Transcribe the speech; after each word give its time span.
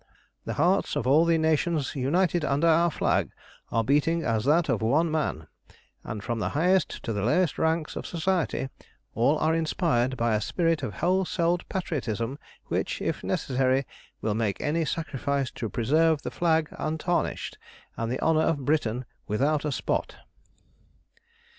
The 0.45 0.55
hearts 0.55 0.95
of 0.95 1.05
all 1.05 1.25
the 1.25 1.37
nations 1.37 1.95
united 1.95 2.43
under 2.43 2.65
our 2.65 2.89
flag 2.89 3.29
are 3.71 3.83
beating 3.83 4.23
as 4.23 4.45
that 4.45 4.67
of 4.67 4.81
one 4.81 5.11
man, 5.11 5.45
and 6.03 6.23
from 6.23 6.39
the 6.39 6.49
highest 6.57 7.03
to 7.03 7.13
the 7.13 7.21
lowest 7.21 7.59
ranks 7.59 7.95
of 7.95 8.07
Society 8.07 8.69
all 9.13 9.37
are 9.37 9.53
inspired 9.53 10.17
by 10.17 10.33
a 10.33 10.41
spirit 10.41 10.81
of 10.81 10.95
whole 10.95 11.23
souled 11.23 11.69
patriotism 11.69 12.39
which, 12.65 12.99
if 12.99 13.23
necessary, 13.23 13.85
will 14.21 14.33
make 14.33 14.59
any 14.59 14.85
sacrifice 14.85 15.51
to 15.51 15.69
preserve 15.69 16.23
the 16.23 16.31
flag 16.31 16.69
untarnished, 16.79 17.59
and 17.95 18.11
the 18.11 18.19
honour 18.21 18.41
of 18.41 18.65
Britain 18.65 19.05
without 19.27 19.65
a 19.65 19.71
spot. 19.71 20.15